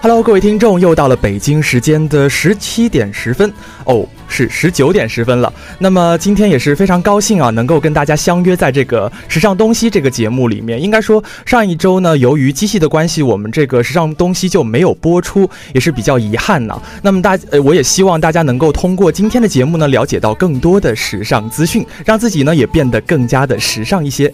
[0.00, 3.52] Hello，各位听众，又到了北京时间的十七点十分
[3.84, 5.53] 哦， 是十九点十分了。
[5.77, 10.81] 那么今天也是非常高兴啊，能够跟大家相约在这个时尚东西这个节目里面。
[10.81, 16.81] 应该说上一周呢，由于机器的关系，我们这个时尚东西就没有播出，也是比较遗憾呢。
[17.03, 24.33] 那么大，呃，我也希望大家能够通过今天的节目呢，了解到更多的时尚资讯，让自己呢也变得更加的时尚一些。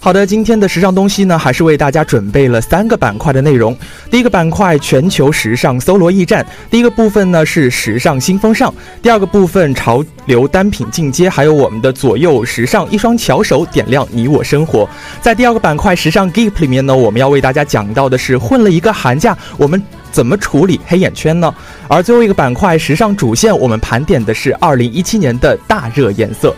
[0.00, 3.76] 好的，今天的时尚东西呢，还是为大家准备了三个板块的内容。
[4.08, 14.88] 第一个板块全球时尚搜罗驿站，第一个部分呢是时尚新风尚，第二个部分潮流单品进阶，还有我们的左右时尚一双巧手点亮你我生活。
[15.20, 19.82] 在第二个板块时尚 Geek 里面呢，我们要为大家讲到的是混了一个寒假，我们
[20.12, 21.52] 怎么处理黑眼圈呢？
[21.88, 26.54] 而最后一个板块时尚主线，我们盘点的是二零一七年的大热颜色。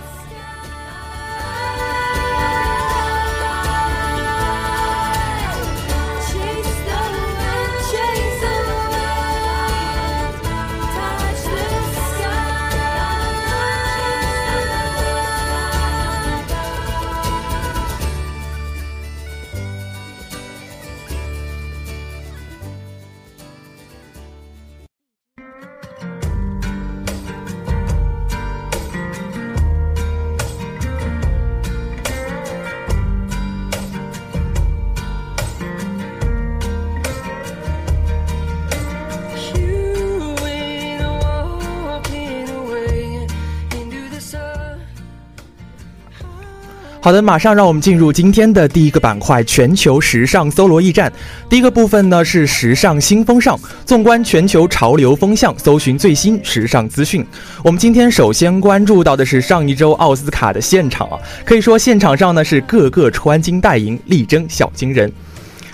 [47.03, 51.11] 好的，马上让我们进入今天的第一个板块——全球时尚搜罗驿站。
[51.49, 57.25] 第一个部分呢是时尚新风尚，纵观全球潮流风向，搜寻最新时尚资讯。
[57.65, 65.11] 我们今天首先关注到的是上一周奥斯卡的现场啊，可以说现场上呢是个个穿金戴银，力争小金人。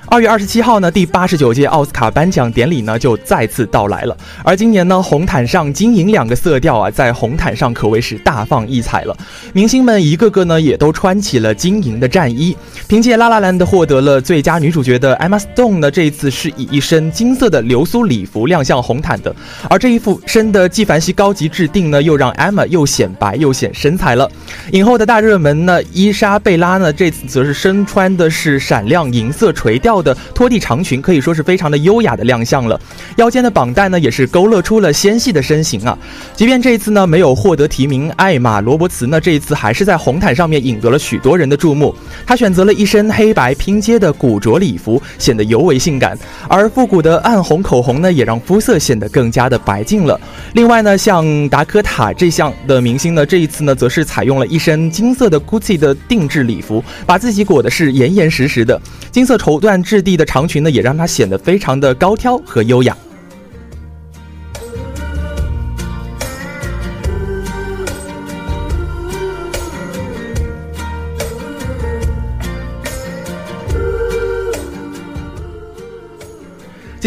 [0.09, 4.17] 二月二十七号呢，第八十九届奥斯卡颁奖典礼呢就再次到来了。
[4.45, 9.17] 而今年呢，红毯上金银两个色调啊，在红毯上可谓是大放异彩了。
[9.53, 12.57] 明星们一个个呢也都穿起了金银的战衣。
[12.87, 19.35] 凭借《拉拉兰》的获得了最佳女主角的 Emma Stone 呢，这一次是以一身金色的流苏礼服亮相红毯的。
[19.69, 24.31] 而这一副身的纪梵希高级制定呢，又让 Emma 又显白又显身材了。
[24.71, 32.81] 影后的大热门呢，伊莎贝拉呢，这次则是身穿的是闪亮银色垂钓的拖地长裙，可以说是非常的优雅的亮相了。
[33.17, 35.97] 腰间的绑带呢，也是勾勒出了纤细的身形啊。
[36.35, 41.95] 即便这一次呢没有获得提名，艾玛罗伯茨呢这一次还是在红毯上面引得了许多人的注目。
[42.27, 46.19] 她选择了一身黑白拼接的古着礼服，显得尤为性感。
[46.49, 50.21] 而复古的暗红口红呢，也让肤色显得更加的白净了。
[50.55, 58.81] 另外呢，像达科塔这项的明星呢，这一次呢则是采用了一身金色的 GUCCI 的定制礼服，把自己裹的是严严实实的。
[59.11, 62.97] 金色绸缎质地的长裙呢，也让她显得非常的高挑和优雅。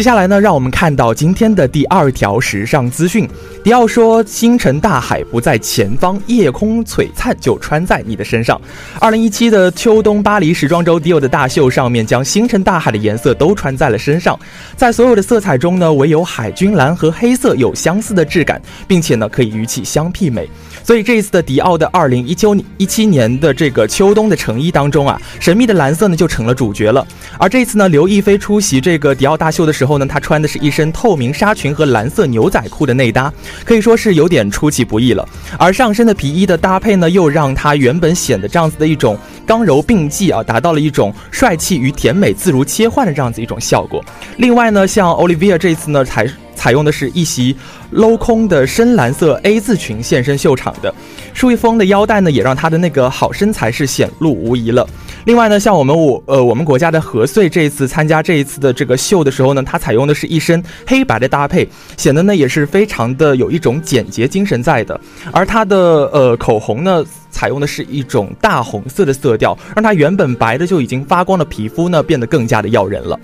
[0.00, 3.28] 接下来呢，让我们看到今天的第二条时尚资讯。
[3.62, 8.58] 迪奥说：“星辰大海不在前方，夜空璀璨就穿在你的身上。”
[8.98, 14.40] 二零一七的秋冬巴黎时装周，迪奥的大秀上面将星辰大海的颜色都穿在了身上。
[14.74, 18.58] 在所有的色彩中呢，唯有海军蓝和黑色有相似的质感，
[18.88, 20.48] 并且呢可以与其相媲美。
[20.90, 27.06] 所以这一次的迪奥的二零一九一七年的这个秋冬的成衣当中啊，神秘的蓝色呢就成了主角了。
[27.38, 33.32] 而这次呢，刘亦菲出席这个迪奥大秀的时候呢，她穿的是一身透明纱裙和蓝色牛仔裤的内搭，
[33.64, 35.24] 可以说是有点出其不意了。
[35.60, 39.16] 而上身的皮衣的搭配呢，又让她原本显得这样子的一种
[39.46, 44.04] 刚柔并济啊，达到了一种帅气与甜美自如切换的这样子一种效果。
[44.38, 46.28] 另外呢，像 Olivia 这次呢，才。
[46.60, 47.56] 采用的是一袭
[47.90, 50.94] 镂空的深蓝色 A 字裙现身秀场的，
[51.32, 54.86] 舒一峰的腰带呢，也让她的那个好身材是显露无遗了。
[55.24, 61.66] 另外呢，像我们我呃我们国家的何穗这一次参加这一次的这个秀的时候呢，她采用的是一身黑白的搭配，
[61.96, 65.00] 显得呢也是非常的有一种简洁精神在的。
[65.32, 65.76] 而她的
[66.12, 73.18] 呃口红呢，采用的是一种大红色的色调，让她原本白的就已经发光的皮肤呢，变得更加的耀人了。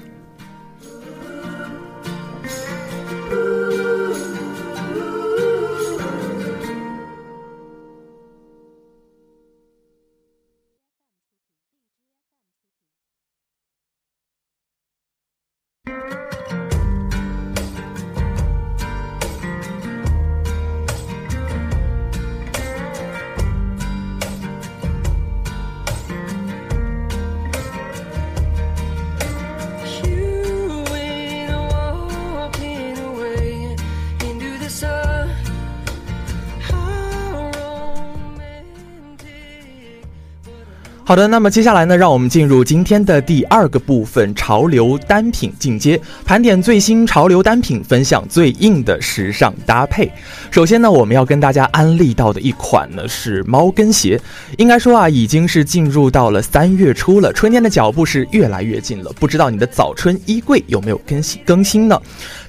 [41.08, 50.10] 好的，那么接下来呢，让我们进入今天的第二个部分——潮流单品进阶，盘点最新潮流单品，分享最硬的时尚搭配。
[50.50, 54.20] 首先呢，我们要跟大家安利到的一款呢是猫跟鞋。
[54.58, 59.12] 应该说啊，已经是进入到了三月初了，春天的脚步是越来越近了。
[59.20, 61.96] 不知道你的早春衣柜有没有更新更新呢？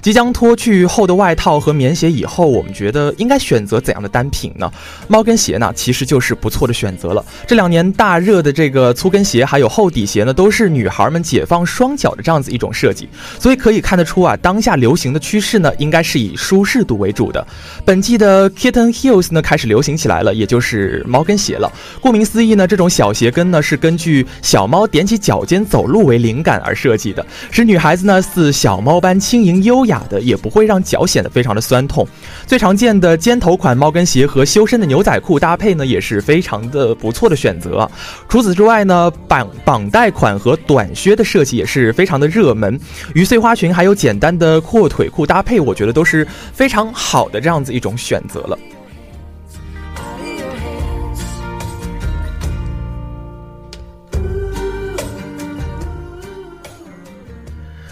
[0.02, 4.68] 即将脱去厚的外套和棉鞋以后，我们觉得应该选择怎样的单品呢？
[5.06, 7.24] 猫跟鞋呢，其实就是不错的选择了。
[7.46, 8.47] 这两年大热的。
[8.52, 13.08] 这个粗跟鞋还有厚底鞋呢，都是女孩们解放双脚的这样子一种设计，
[13.38, 17.46] 所以可以看得出啊，当下流行的趋势呢，应该是以舒适度为主的。
[17.84, 21.70] 本季的 Kitten Heels 呢开始流行起来了，也就是猫跟鞋了。
[22.00, 32.06] 顾名思义呢，这种小鞋跟呢是根据小猫踮起脚尖走路为灵感而设计的，使女孩子呢似小猫般轻盈优雅的，也不会让脚显得非常的酸痛。
[32.46, 37.88] 最常见的尖头款猫跟鞋和修身的牛仔裤搭配呢，也是非常的不错的选择。
[38.28, 42.78] 除除此之外呢，绑绑带款和短靴的设计也是非常的热门，
[43.12, 48.56] 鱼碎花裙还有简单的阔腿裤搭配，我觉得都是非常好的这样子一种选择了。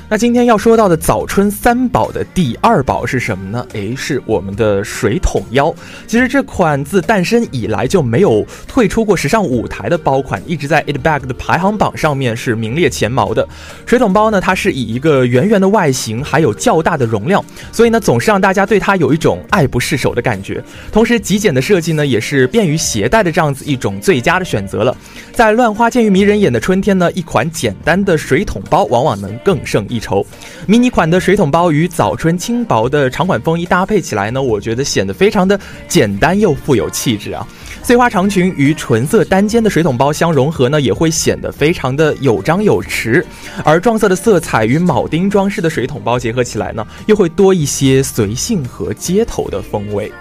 [0.09, 3.67] 那今天要说到的早春三宝的第二宝是什么呢？
[3.73, 5.75] 诶，是我们的水桶腰。
[6.07, 13.49] 其实这款自诞生以来就没有退出过时尚舞台的包款，一直在 It Bag 的排行榜上面是名列前茅的。
[13.85, 20.63] 水桶包呢，它是以一个圆圆的外形，还有较大的容量，所以呢总是让大家对它有一种爱不释手的感觉。
[20.93, 24.97] 同时极简的设计呢，也是便于携带的这样子一种最佳的选择了。
[25.33, 29.96] 在乱花渐欲迷人眼的春天呢，一款简单的水桶包往往能更胜一。
[29.97, 30.25] 一筹，
[30.67, 37.47] 迷你款的水桶包与早春轻薄的长款风衣搭配起来呢，我觉得显得非常的简单又富有气质啊。
[37.83, 43.25] 碎花长裙与纯色单肩的水桶包相融合呢，也会显得非常的有张有弛。
[43.65, 50.13] 而撞色的色彩与铆钉装饰的水桶包结合起来呢，又会多一些随性和街头的风味。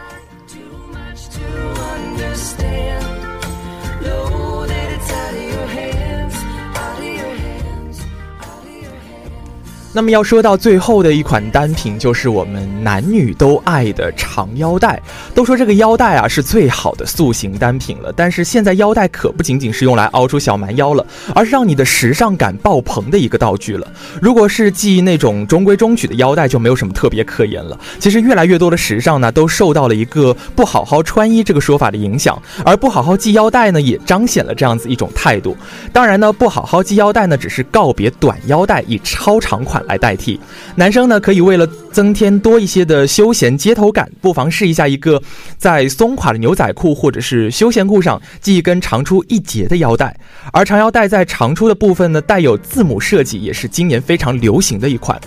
[9.95, 15.01] 那么要说到最后的一款单品，就是我们男女都爱的长腰带。
[15.33, 23.87] 都说这个腰带啊是最好的塑形单品了，但是现在腰带可不仅仅是用来凹出小蛮腰了，而是让你的时尚感爆棚的一个道具了。
[24.21, 27.79] 如果是系那种中规中矩的腰带，就没有什么特别可言了。
[27.97, 35.55] 其实越来越多的时尚呢，都受到了一个不好好穿衣这个说法的影响，而不好好系腰带呢，也彰显了这样子一种态度。
[35.93, 39.84] 当然呢，不好好系腰带呢，只是告别短腰带，以超长款。
[39.87, 40.39] 来代替，
[40.75, 45.21] 男生呢可以为了增添多一些的休闲街头感，不妨试一下一个
[45.57, 50.15] 在松垮的牛仔裤或者是休闲裤上系一根长出一截的腰带，
[50.51, 55.19] 而长腰带在长出的部分呢带有字母设计，也是今年非常流行的一款。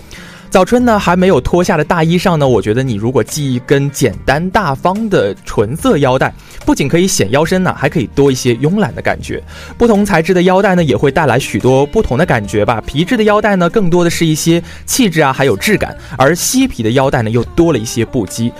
[0.50, 6.32] 早春呢还没有脱下的大衣上呢，我觉得你如果系一根简单大方的纯色腰带，
[6.64, 9.42] 不仅可以显腰身呢，还可以多一些慵懒的感觉。
[9.76, 12.82] 不同材质的腰带呢，也会带来许多不同的感觉吧。
[12.86, 18.50] 皮质的腰带呢，更多的是一些气质啊，还有质感；而漆皮的腰带呢，又多了一些不羁。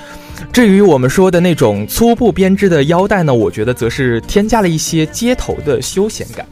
[0.53, 6.47] 至于我们说的那种粗布编织的腰带呢，我觉得则是添加了一些街头的休闲感。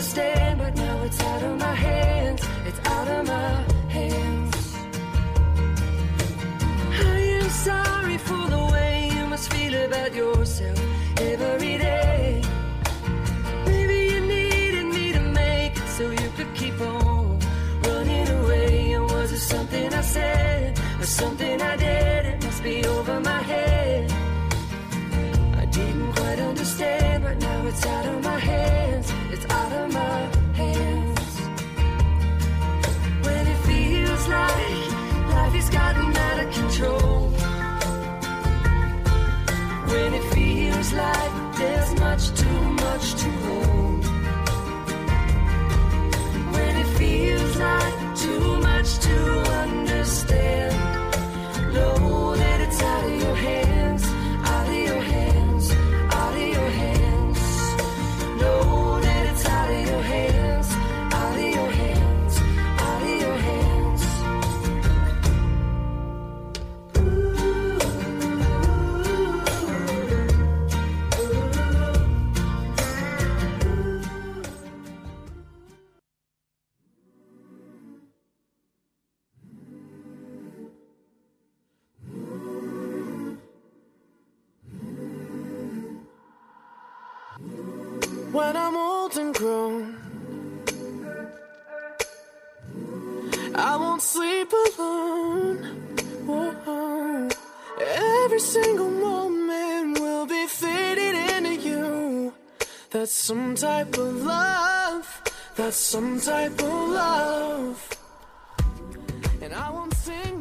[0.00, 2.40] to but now it's out of my hands.
[2.66, 3.77] It's out of my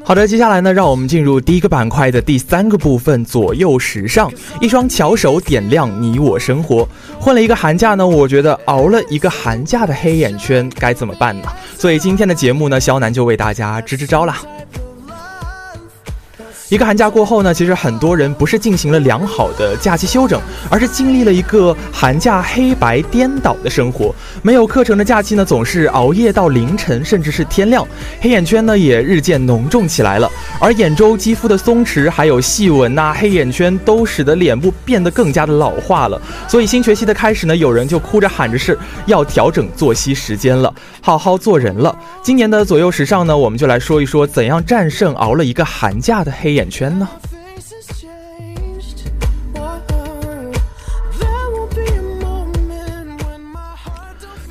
[0.03, 4.31] 好的，接下来呢，让我们进入第一个板块的第三个部分——左右时尚。
[4.61, 6.87] 一双巧手点亮你我生活。
[7.19, 11.49] 混了一个寒假呢，我觉得熬了一个寒假的黑眼圈该怎么办呢？
[11.77, 14.37] 所以今天的节目呢，肖楠就为大家支支招啦。
[16.69, 20.37] 一个寒假过后呢，其实很多人不是进行了良好的假期休整，
[20.69, 24.13] 而是经历了一个寒假黑白颠倒的生活。
[24.41, 27.87] 没有课程的假期呢，总是熬夜到凌晨，甚至是天亮，
[28.19, 30.29] 黑眼圈呢也日渐浓重起来了。
[30.59, 36.21] 而眼周肌肤的松弛，还有细纹呐、黑眼圈，都使得脸部变得更加的老化了。
[36.49, 41.97] 所以新学期的开始呢，有人就哭着喊着是要调整作息时间了，好好做人了。
[42.21, 46.56] 今年的左右时尚呢，我们就来说一说怎样战胜熬了一个寒假的黑。
[46.57, 47.07] 眼圈呢？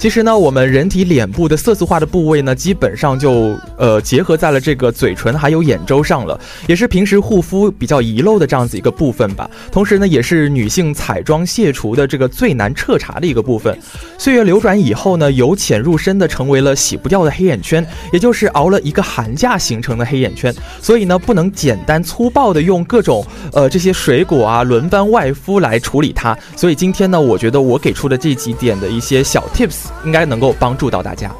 [0.06, 9.50] 其实呢，我们人体脸部的色素化的部位呢，基本上就呃结合在了这个嘴唇还有眼周上了，也是平时护肤比较遗漏的这样子一个部分吧。
[9.72, 13.76] 同时呢，也是女性彩妆卸除的这个最难彻查的一个部分。
[14.16, 20.54] 岁月流转以后呢，由浅入深的成为了洗不掉的黑眼圈，也就是熬了一个寒假形成的黑眼圈。
[20.80, 26.38] 所以呢，不能简单粗暴的用各种呃这些水果啊轮番外敷来处理它。
[26.54, 29.86] 所以今天呢，我觉得我给出的这几点的一些小 tips。
[30.04, 31.30] 应该能够帮助到大家。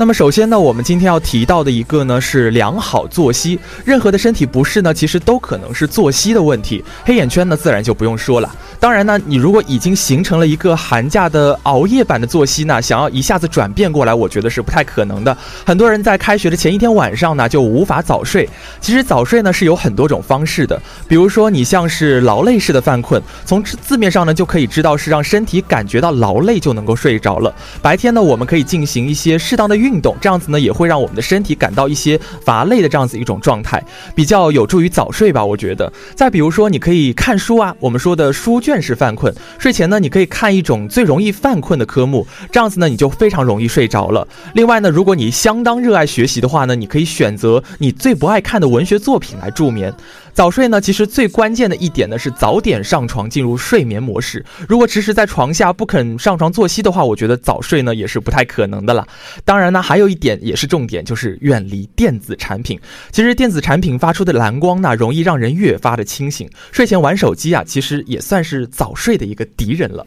[0.00, 3.60] 那么首先呢，我们今天要提到的一个呢是良好作息。
[3.84, 6.82] 任何的身体不适呢，其实都可能是作息的问题。
[7.04, 8.50] 黑眼圈呢，自然就不用说了。
[8.78, 15.36] 当然呢，你如果已经形成了一个寒假的熬夜版的作息呢，想要一下子转变过来，我觉得是不太可能的。
[15.66, 18.48] 很多人在开学的前一天晚上呢，就无法早睡。
[18.80, 27.54] 其实早睡呢是有很多种方式的，比如说你像是劳累式的犯困，从字面上呢就可以知道是让身体感觉到劳累就能够睡着了。
[27.82, 33.80] 白天呢，我们可以进行一些适当的运运动，这样子呢也会让我们的身体感到一些乏累的这样子一种状态，
[34.16, 35.44] 比较有助于早睡吧。
[35.44, 35.92] 我觉得。
[36.16, 38.80] 再比如说，你可以看书啊，我们说的书卷。
[38.80, 44.26] 式犯困，睡前呢，你可以看一种最容易犯困的科目，这样子呢，你就非常容易睡着了。
[44.54, 49.92] 另外呢，如果你相当热爱学习的话呢，你可以选择你最不爱看的文学作品来助眠。
[50.32, 54.44] 早睡呢，其实最关键的一点呢是早点上床，进入睡眠模式。
[54.68, 59.06] 如果迟迟在床下不肯上床作息的话，我觉得早睡呢也是不太可能的了。
[59.44, 62.80] 当然呢，还有一点也是重点，就是远离电子产品。
[63.10, 66.48] 其实电子产品发出的蓝光呢，容易让人越发的清醒。
[66.72, 70.06] 睡前玩手机啊，其实也算是早睡的一个敌人了。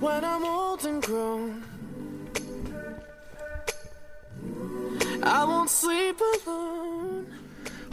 [0.00, 1.62] When I'm old and grown,
[5.22, 6.85] I won't sleep alone.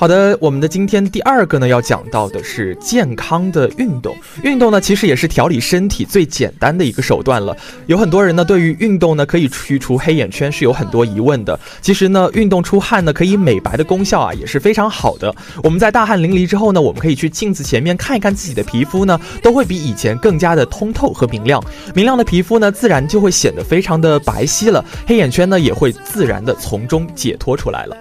[0.03, 4.13] 好的，我们的今天第二个呢，要讲到的是健康的运动。
[4.43, 7.55] 运动呢，其实也是调理身体最简单的一个手段了。
[7.85, 11.57] 有很多人呢，对于运动呢可以去除黑眼圈是有很多疑问的。
[11.81, 15.33] 其实呢，运动出汗呢可以美白的功效啊也是非常好的。
[15.63, 21.63] 我们在大汗淋漓之后呢，我们可以去镜子前面看一看自己的皮肤呢，都会比以前更加的通透和明亮。
[21.95, 27.95] 明亮的皮肤呢，自然就会显得非常的白皙了，黑眼圈呢也会自然的从中解脱出来了。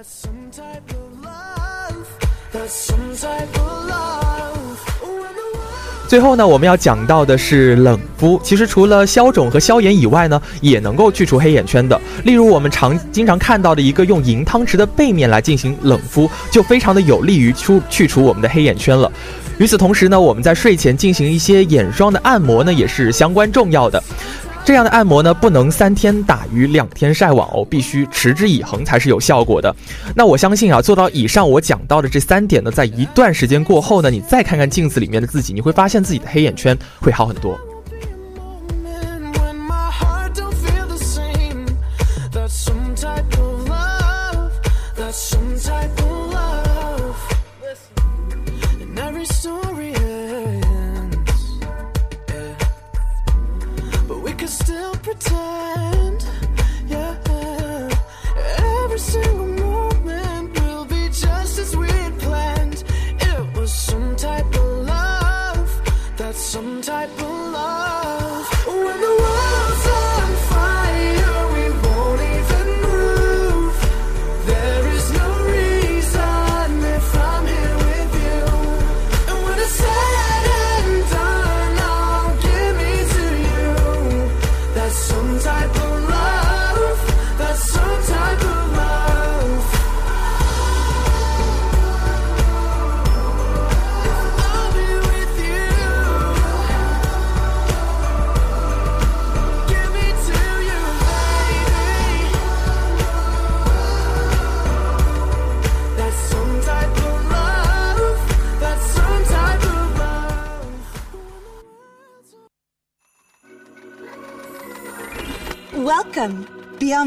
[6.09, 8.39] 最后呢，我们要讲到的是冷敷。
[8.45, 11.99] 其实除了消肿和消炎以外呢，也能够去除黑眼圈的。
[12.25, 19.11] 例如我们常经常看到的一个用银汤匙的背面来进行冷敷，就非常的有利于出去除我们的黑眼圈了。
[19.59, 24.03] 与此同时呢，我们在睡前进行一些眼霜的按摩呢，也是相关重要的。
[24.65, 29.75] 这样的按摩呢，不能三天打鱼两天晒网哦，必须持之以恒才是有效果的。
[30.15, 37.59] 那我相信啊，做到以上我讲到的这三点呢，在一段时间过后呢，你再看看镜子里面的自己，你会发现自己的黑眼圈会好很多。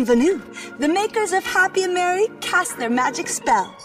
[0.05, 3.75] The makers of Happy and Merry cast their magic spell.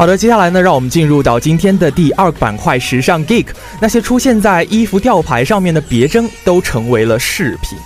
[0.00, 3.48] 好的，接下来呢，让我们进入到今天的第二个板块——时尚 geek。
[3.82, 7.76] 那些出现在衣服吊牌上面的别针，都成为了饰品。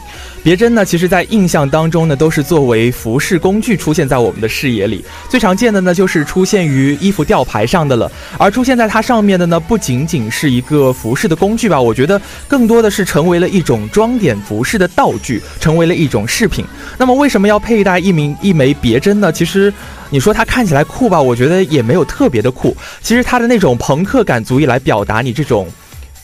[0.44, 5.02] 别针呢，其实，在印象当中呢，都是作为服饰工具出现在我们的视野里。
[5.26, 8.12] 最常见的呢，就是出现于衣服吊牌上的了。
[8.36, 16.62] 而出现在它上面的呢，不仅仅是一个服饰的工具吧，我觉得更多的是成为了一种装点服饰的道具，成为了一种饰品。
[16.98, 19.32] 那么，为什么要佩戴一名一枚别针呢？
[19.32, 19.72] 其实，
[20.10, 22.76] 你说它看起来酷吧，我觉得也没有特别的酷。
[23.00, 25.66] 其实它的那种朋克感，足以来表达你这种。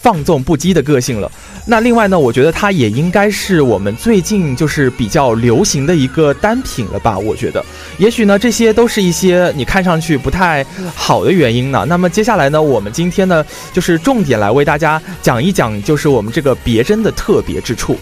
[0.00, 1.30] 放纵不羁的个性了。
[1.66, 7.18] 那另外呢，我觉得它也应该是我们最近就是比较流行的一个单品了吧？
[7.18, 7.64] 我觉得，
[7.98, 11.84] 也许呢，这些都是一些你看上去不太好的原因呢。
[11.86, 17.98] 那么接下来呢，我们今天呢，就是重点来为大家讲一讲，就是我们这个别针的特别之处。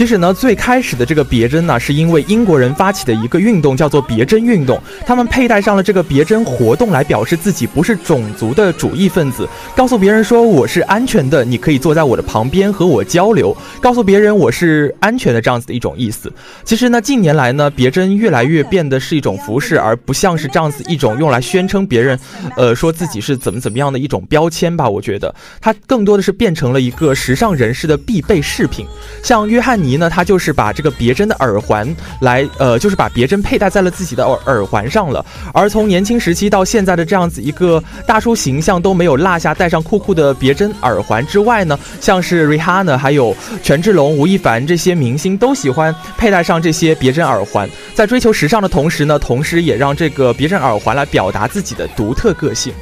[0.00, 4.80] 其实呢，最开始的这个别针呢，是因为英国人发起的一个运动，叫做别针运动。
[5.04, 16.32] 他们佩戴上了这个别针活动，来表示自己不是种族的主义分子，告诉别人说我是安全的，你可以坐在我的旁边和我交流，告诉别人我是安全的这样子的一种意思。
[16.64, 22.18] 其实呢，近年来呢，别针越来越变得是一种服饰，而不像是这样子一种用来宣称别人，
[22.56, 24.88] 呃，说自己是怎么怎么样的一种标签吧。
[24.88, 28.86] 我觉得它更多的是变成了一个时尚人士的必备饰品。
[29.22, 35.24] 像约翰尼呢，他就是把这个别针的耳环来，呃，就是把别针佩戴在了自己的耳耳环上了。
[35.52, 52.72] 而从年轻时期到现在的这样子一个大叔形象都没有落下，戴上酷酷的别针耳环之外呢，像是 Rihanna 还有权志龙、吴亦凡这些明星都喜欢佩戴上这些别针耳环，在追求时尚的同时呢，同时也让这个别针耳环来表达自己的独特个性。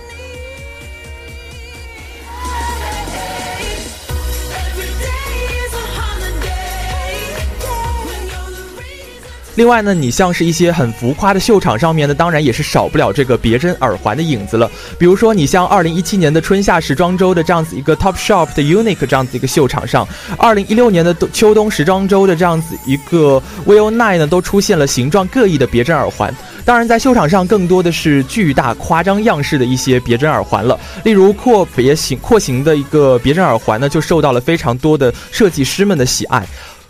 [9.59, 14.71] 另外呢，你像是一些很浮夸的秀场上面呢，当然也是少不了这个别针耳环的影子了。
[14.97, 26.33] 比如说，你像二零一七年的春夏时装周的这样子一个 Top Shop 的 Unique 这样子一个秀场上，二零一六年的秋冬时装周的这样子一个 Will Nine 呢，都出现了形状各异的别针耳环。
[26.64, 36.47] 当然，在秀场上更多的是巨大夸张样式的一些别针耳环了，例如阔别形廓形的一个别针耳环呢，就受到了非常多的设计师们的喜爱。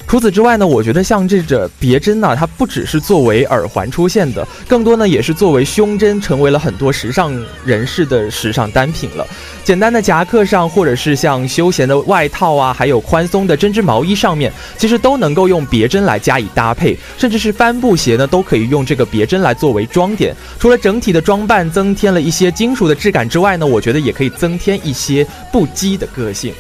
[0.09, 7.31] 除此之外呢，我觉得像这个别针呢，它不只是作为耳环出现的，更多呢也是作为胸针，成为了很多时尚
[7.63, 9.27] 人士的时尚单品了。
[9.63, 20.35] 简单的夹克上，或者是像休闲的外套啊，还有宽松的针织毛衣上面，其实都能够用别针来加以搭配，甚至是帆布鞋呢，都可以用这个别针来作为装点。
[20.59, 26.55] 除了整体的装扮增添了一些金属的质感之外呢，我觉得也可以增添一些不羁的个性。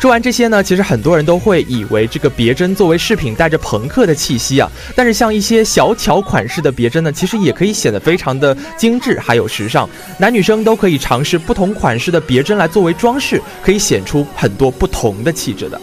[0.00, 4.66] 说完这些呢，其实很多人都会以为这个别针作为饰品带着朋克的气息啊。
[4.96, 9.86] 但是像一些小巧款式的别针呢，其实也可以显得非常的精致，还有时尚。
[10.18, 15.78] 男女生都可以尝试不同款式的别针来作为装饰，可以显出很多不同的气质的。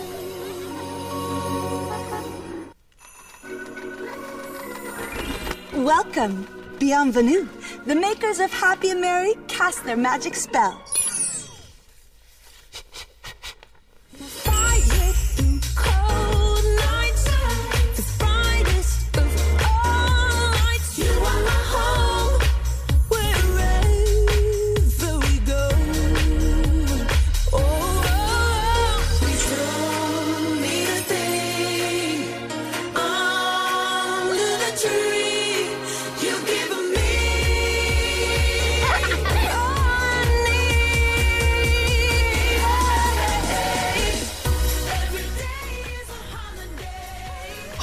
[5.75, 6.47] Welcome,
[6.79, 7.45] Bienvenue.
[7.85, 10.73] The makers of Happy and Merry cast their magic spell.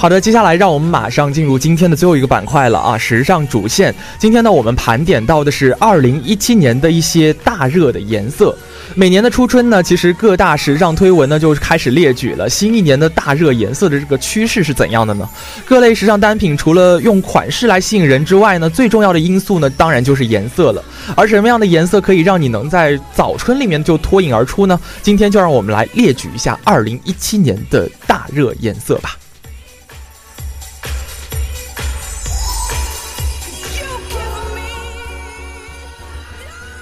[0.05, 2.95] 好的，接下来让我们马上进入今天的最后一个板块了啊！
[2.95, 3.91] 时尚主线。
[4.19, 8.55] 今天呢，我们盘点到的是二零一七年的一些大热的颜色。
[8.93, 15.27] 每年的初春呢，其实各大时尚推文呢就开始列举了新一年的大热颜色的这个趋势是怎样的呢？
[15.65, 20.83] 各类时尚单品除了用款式来吸引人之外呢，最重要的因素呢，当然就是颜色了。
[21.15, 24.79] 而什么样的颜色可以让你能在早春里面就脱颖而出呢？
[25.01, 29.17] 今天就让我们来列举一下二零一七年的大热颜色吧。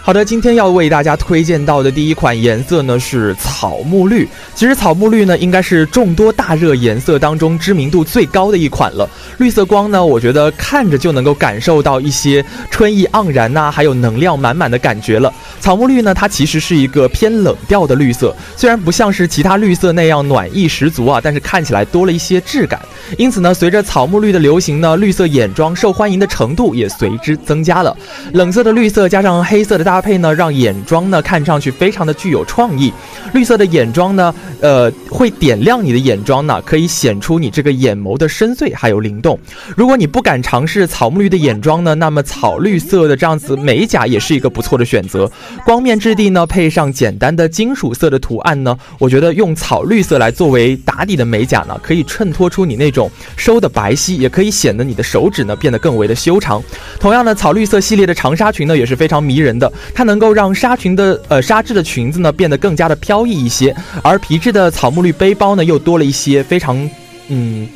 [0.05, 4.27] 好的，今天要为大家推荐到的第一款颜色呢是草木绿。
[4.53, 9.09] 其实草木绿呢应该是众多大热颜色当中知名度最高的一款了。
[9.37, 15.33] 绿色光呢，我觉得看着就能够感受到一些春意盎然呐，还有能量满满的感觉了。
[15.61, 22.77] 草木绿呢，它其实是一个偏冷调的绿色，虽然不像是其他绿色那样暖意十足啊，但是看起来多了一些质感。
[23.17, 27.95] 因此呢，随着草木绿的流行呢，绿色眼妆受欢迎的程度也随之增加了。
[28.33, 29.92] 冷色的绿色加上黑色的大。
[29.93, 32.91] 搭配呢，让眼妆呢看上去非常的具有创意。
[33.31, 39.39] 绿色的眼妆呢，呃，会点亮你的眼妆呢，可以显出你这个眼眸的深邃还有灵动。
[39.77, 45.31] 如果你不敢尝试草木绿的眼妆呢，那么草绿色的这样子美甲也是一个不错的选择。
[45.63, 56.59] 光面质地呢，配上简单的金属色的图案呢，我觉得用草绿色来作为打底的美甲呢，可以衬托出你那种收的白皙，也可以显得你的手指呢变得更为的修长。
[56.99, 59.71] 同样呢，草绿色系列的长纱裙呢也是非常迷人的。
[59.93, 66.89] 它能够让纱裙的呃纱质的裙子呢变得更加的飘逸一些，而皮质的草木绿背包呢又多了一些非常
[67.27, 67.67] 嗯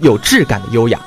[0.00, 1.00] 有质感的优雅。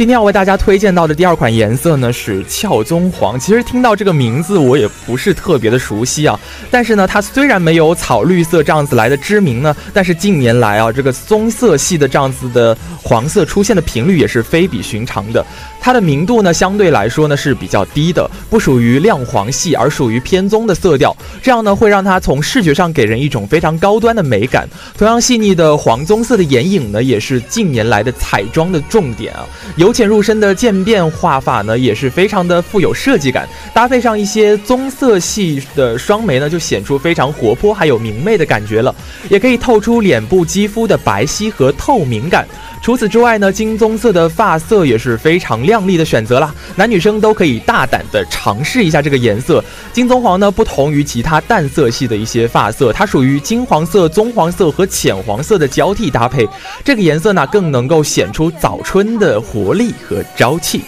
[0.00, 3.38] 今天要为大家推荐到的第二款颜色呢是俏棕黄。
[3.38, 15.44] 其实听到这个名字我也不是特别的熟悉啊，但是呢，它虽然没有草绿色这样子来的知名呢，但是近年来啊，这个棕色系的这样子的黄色出现的频率也是非比寻常的。
[15.80, 21.16] 它的明度呢相对来说呢是比较低的，不属于亮黄系，而属于偏棕的色调。
[21.42, 24.68] 这样呢会让它从视觉上给人一种非常高端的美感。
[24.98, 29.46] 同样细腻的黄棕色的眼影呢，也是近年来的彩妆的重点啊。
[29.76, 38.94] 由浅入深的渐变画法呢，也是非常的富有设计感，搭配上一些棕色系的双眉呢，就显出非常活泼还有明媚的感觉了，
[39.28, 42.46] 也可以透出脸部肌肤的白皙和透明感。
[42.82, 49.64] 除此之外呢，金棕色的发色也是非常亮丽的选择啦，男女生都可以大胆的尝试一下这个颜色。
[49.92, 56.44] 金棕黄呢，不同于其他淡色系的一些发色，它属于金黄色、棕黄色和浅黄色的交替搭配，
[56.84, 60.82] 这个颜色呢，更能够显出早春的活力和朝气。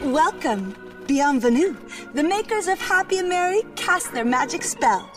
[0.00, 0.87] Welcome.
[1.08, 1.74] Bienvenue.
[2.12, 5.10] The makers of Happy and Merry cast their magic spell.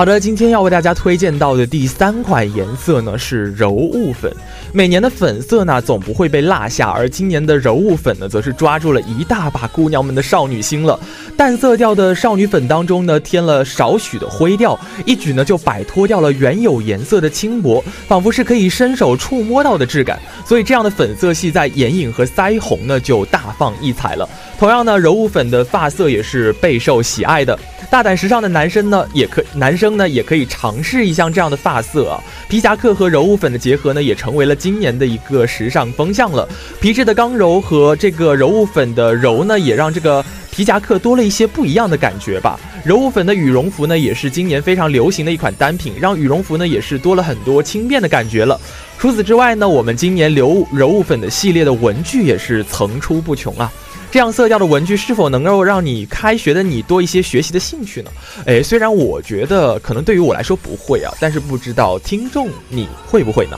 [0.00, 4.34] 好的，今天要为大家推荐到的第三款颜色呢是柔雾粉。
[4.72, 10.98] 每年的粉色呢总不会被落下，而今年的柔雾粉呢则是抓住了一大把姑娘们的少女心了。
[11.36, 20.18] 淡色调的少女粉当中呢添了少许的灰调，一举呢就摆脱掉了原有颜色的轻薄，仿佛是可以伸手触摸到的质感。
[20.46, 24.26] 所以这样的粉色系在眼影和腮红呢就大放异彩了。
[24.58, 27.58] 同样呢，柔雾粉的发色也是备受喜爱的。
[27.90, 32.22] 大胆时尚的男生呢，也可男生呢也可以尝试一下这样的发色啊。
[32.48, 36.48] 皮夹克和柔雾粉的结合呢，也成为了今年的一个时尚风向了。
[36.80, 42.60] 皮质的刚柔和这个柔雾粉的柔呢，也让这个皮夹克多了一些不一样的感觉吧。
[42.84, 48.58] 柔雾粉的羽绒服呢，也是今年非常流行的一款单品，让羽绒服呢也是多了很多轻便的感觉了。
[49.00, 53.70] 除此之外呢，我们今年柔柔雾粉的系列的文具也是层出不穷啊。
[54.10, 58.10] 这样色调的文具是否能够让你开学的你多一些学习的兴趣呢？
[58.46, 63.56] 诶，虽然我觉得可能对于我来说不会啊，但是不知道听众你会不会呢？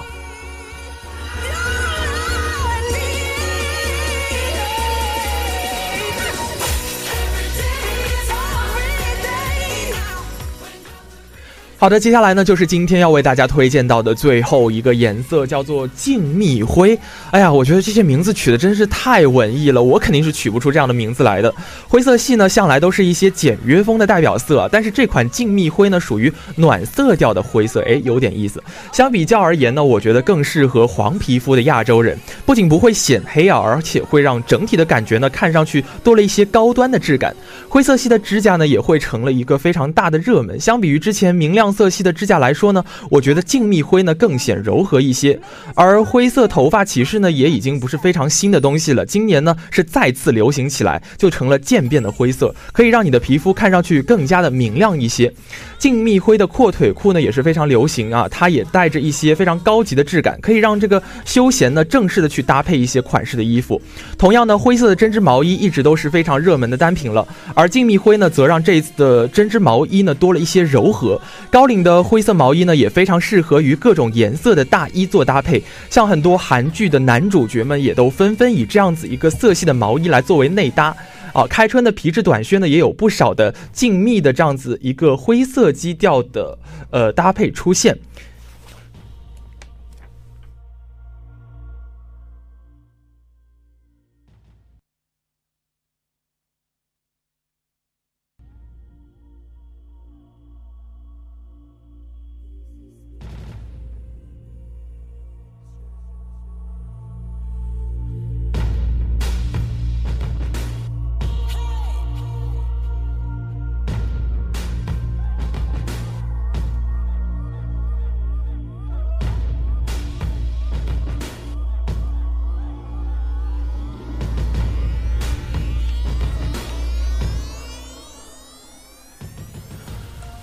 [11.83, 16.97] 好的，接下来呢就是今天要为大家推荐到的最后一个颜色，叫做静谧灰。
[17.33, 21.53] 哎呀，我觉得这些名字取的真是太文艺了，我肯定是取不出这样的名字来的。
[21.89, 28.63] 灰色系呢，向来都是一些简约风的代表色，但是这款静谧灰呢，属于暖色调的灰色，哎，有点意思。
[28.93, 32.17] 相比较而言呢，我觉得更适合黄皮肤的亚洲人，
[32.47, 37.35] 不仅不会显黑啊，而且会让整体的感觉呢，看上去多了一些高端的质感。
[37.69, 40.61] 灰色系的指甲呢，也会成了一个非常大的热门。
[40.61, 41.72] 相比于之前明亮。
[41.73, 45.39] 色系的指甲来说呢，我觉得静谧灰呢更显柔和一些，
[45.75, 55.33] 而灰色头发骑士呢也已经不是非常新的东西了，今年呢是再次流行起来，就成了渐变的灰色，可以让你的皮肤看上去更加的明亮一些。
[55.79, 63.81] 静谧灰的阔腿裤呢也是非常流行啊，它也带着一些非常高级的质感，可以让这个休闲呢正式的去搭配一些款式的衣服。
[64.17, 71.62] 同样呢，灰色的针织毛衣一直都是非常热门的单品了，而静谧灰呢则让这一次的针织毛衣呢多了一些柔和高。
[71.63, 75.63] 高领的灰色毛衣呢，也非常适合于各种颜色的大衣做搭配。
[75.89, 80.93] 像很多韩剧的男主角们，也都纷纷以这样子一个色系的毛衣来作为内搭。
[81.33, 86.59] 啊，开春的皮质短靴呢，也有不少的静谧的这样子一个灰色基调的
[86.91, 87.97] 呃搭配出现。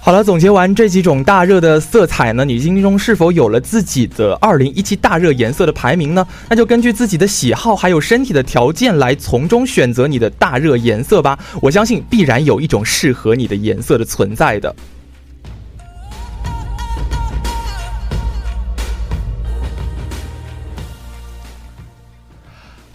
[0.10, 6.28] 好了，总结完这几种大热的色彩呢，你心中是否有了自己的二零一七大热颜色的排名呢？
[6.50, 11.38] 那就根据自己的喜好还有身体的条件来从中选择你的大热颜色吧。
[11.62, 14.76] 我相信必然有一种适合你的颜色的存在的。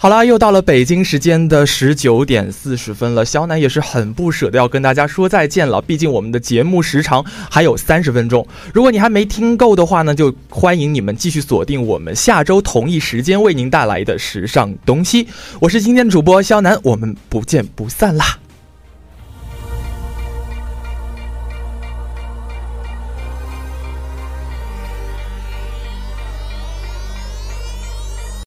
[0.04, 5.80] 好啦，又到了北京时间的十九点四十分了，肖楠也是很不舍得要跟大家说再见了。
[5.80, 15.26] 毕竟我们的节目时长还有三十分钟，如果你还没听够的话呢，就欢迎你们继续锁定我们下周同一时间为您带来的时尚东西。
[15.58, 18.43] 我是今天的主播肖楠，我们不见不散啦。